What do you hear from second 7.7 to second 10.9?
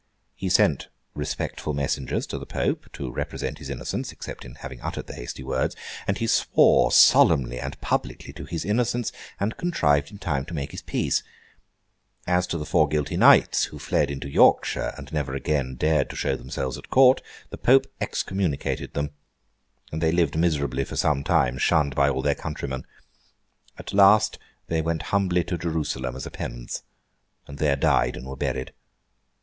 publicly to his innocence, and contrived in time to make his